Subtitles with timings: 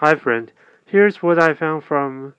[0.00, 0.52] Hi friend,
[0.84, 2.34] here's what I found from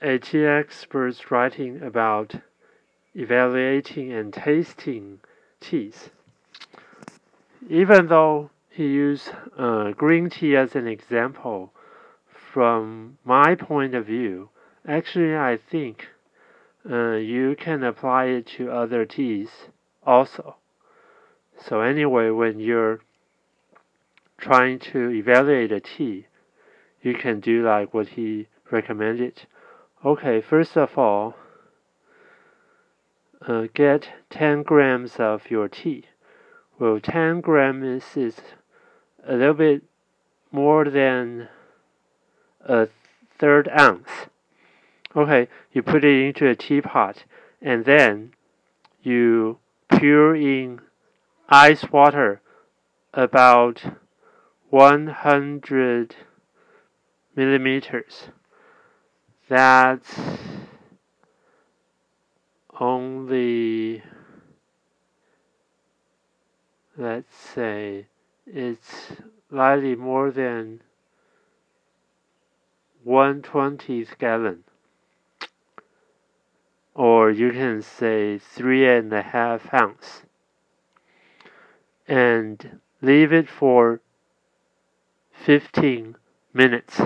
[0.00, 2.36] a tea expert's writing about
[3.12, 5.18] evaluating and tasting
[5.58, 6.10] teas.
[7.68, 11.72] Even though he used uh, green tea as an example,
[12.52, 14.50] from my point of view,
[14.86, 16.06] actually I think
[16.88, 19.50] uh, you can apply it to other teas
[20.06, 20.54] also.
[21.66, 23.00] So anyway, when you're
[24.42, 26.26] trying to evaluate a tea,
[27.00, 29.46] you can do like what he recommended.
[30.04, 31.36] Okay, first of all,
[33.46, 36.06] uh, get 10 grams of your tea.
[36.76, 38.40] Well, 10 grams is
[39.24, 39.82] a little bit
[40.50, 41.48] more than
[42.64, 42.88] a
[43.38, 44.10] third ounce.
[45.14, 47.24] Okay, you put it into a teapot
[47.60, 48.32] and then
[49.02, 50.80] you pour in
[51.48, 52.40] ice water
[53.14, 53.84] about
[54.72, 56.16] 100
[57.36, 58.30] milliliters.
[59.46, 60.18] That's
[62.80, 64.02] only,
[66.96, 68.06] let's say,
[68.46, 69.12] it's
[69.50, 70.80] slightly more than
[73.06, 74.64] 120th gallon
[76.94, 80.22] or you can say three and a half ounce
[82.08, 84.00] and leave it for
[85.44, 86.16] 15
[86.54, 87.00] minutes.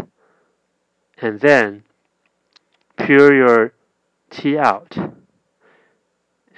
[1.21, 1.85] And then
[2.97, 3.73] pour your
[4.31, 4.97] tea out.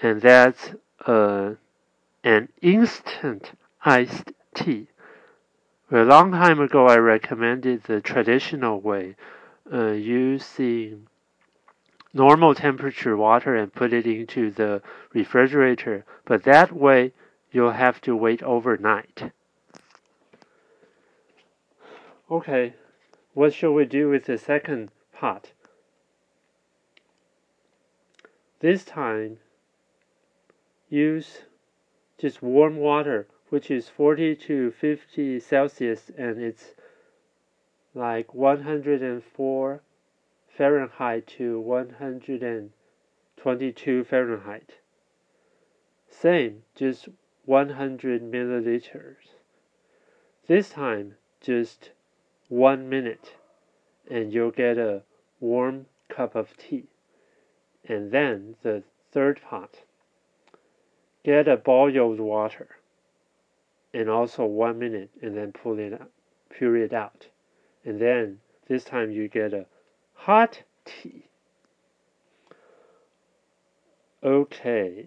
[0.02, 0.70] And that's
[1.06, 1.54] uh,
[2.24, 3.52] an instant
[3.84, 4.88] iced tea.
[5.90, 9.16] A long time ago I recommended the traditional way
[9.72, 11.06] uh, using
[12.12, 17.12] normal temperature water and put it into the refrigerator, but that way
[17.52, 19.32] you'll have to wait overnight.
[22.30, 22.74] Okay,
[23.32, 25.52] what shall we do with the second pot?
[28.60, 29.38] This time,
[30.90, 31.44] use
[32.18, 36.74] just warm water, which is 40 to 50 Celsius, and it's
[37.94, 39.80] like 104
[40.48, 44.74] Fahrenheit to 122 Fahrenheit.
[46.10, 47.08] Same, just
[47.46, 49.32] 100 milliliters.
[50.46, 51.92] This time, just
[52.48, 53.34] one minute,
[54.10, 55.02] and you'll get a
[55.40, 56.84] warm cup of tea.
[57.86, 58.82] And then the
[59.12, 59.82] third pot.
[61.24, 62.68] Get a boiled water,
[63.92, 66.10] and also one minute, and then pull it out,
[66.58, 67.26] pour it out.
[67.84, 69.66] And then this time you get a
[70.14, 71.24] hot tea.
[74.22, 75.06] Okay,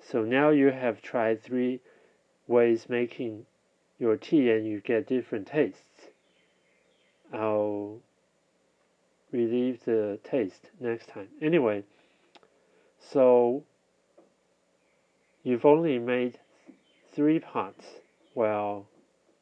[0.00, 1.80] so now you have tried three
[2.46, 3.46] ways making
[3.98, 5.93] your tea and you get different tastes.
[7.34, 8.00] I'll
[9.32, 11.28] relieve the taste next time.
[11.42, 11.84] Anyway,
[12.98, 13.64] so
[15.42, 16.38] you've only made
[17.12, 17.84] three pots.
[18.34, 18.86] Well,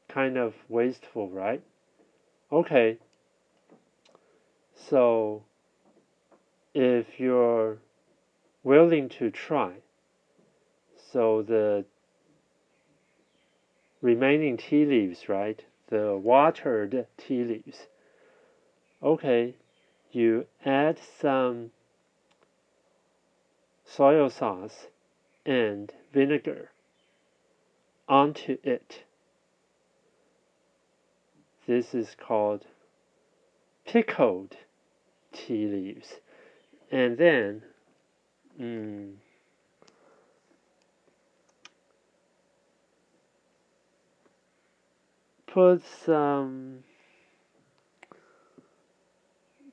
[0.09, 1.63] kind of wasteful, right?
[2.51, 2.99] Okay,
[4.89, 5.45] so,
[6.75, 7.79] if you're
[8.63, 9.75] willing to try,
[11.13, 11.85] so the
[14.01, 15.65] remaining tea leaves, right?
[15.93, 17.87] The watered tea leaves.
[19.03, 19.57] Okay,
[20.11, 21.71] you add some
[23.85, 24.87] soy sauce
[25.45, 26.71] and vinegar
[28.09, 29.03] onto it.
[31.67, 32.65] This is called
[33.85, 34.57] pickled
[35.31, 36.21] tea leaves.
[36.91, 37.63] And then,
[38.59, 39.17] mm,
[45.53, 46.79] put some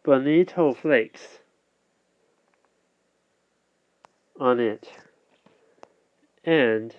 [0.04, 1.40] bonito flakes
[4.38, 4.90] on it
[6.44, 6.94] and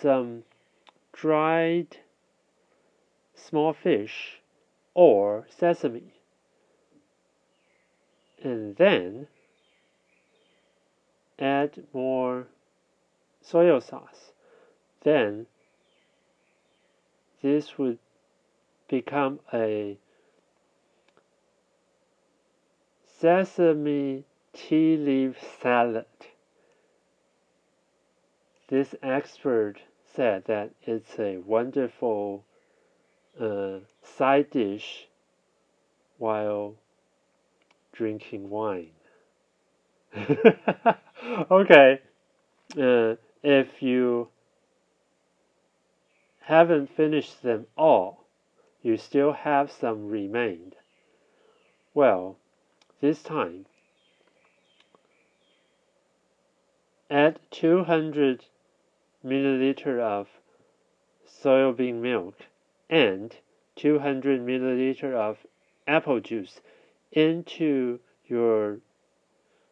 [0.00, 0.42] some
[1.14, 1.96] dried
[3.34, 4.40] small fish
[4.92, 6.12] or sesame.
[8.42, 9.26] And then
[11.38, 12.46] add more
[13.40, 14.32] soy sauce.
[15.02, 15.46] Then
[17.46, 17.98] this would
[18.88, 19.96] become a
[23.20, 26.06] sesame tea leaf salad.
[28.66, 29.76] This expert
[30.12, 32.44] said that it's a wonderful
[33.38, 35.06] a side dish
[36.18, 36.74] while
[37.92, 38.90] drinking wine.
[41.50, 42.00] okay,
[42.76, 43.14] uh,
[43.44, 44.30] if you
[46.46, 48.24] haven't finished them all,
[48.80, 50.76] you still have some remained.
[51.92, 52.36] Well,
[53.00, 53.66] this time,
[57.10, 58.44] add 200
[59.24, 60.28] milliliter of
[61.28, 62.36] soybean milk
[62.88, 63.34] and
[63.74, 65.38] 200 milliliter of
[65.88, 66.60] apple juice
[67.10, 68.78] into your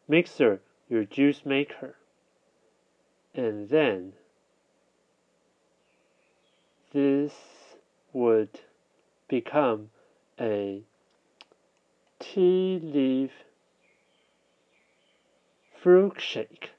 [0.09, 1.95] mixer, your juice maker.
[3.33, 4.11] And then
[6.95, 7.33] this
[8.13, 8.61] would
[9.27, 9.89] become
[10.39, 10.81] a
[12.19, 13.31] tea leaf
[15.77, 16.69] fruit shake.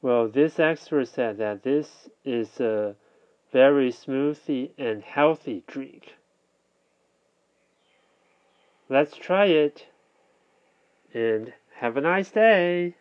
[0.00, 2.94] Well, this expert said that this is a
[3.52, 6.14] very smoothie and healthy drink.
[8.88, 9.86] Let's try it
[11.12, 12.94] and have a nice day.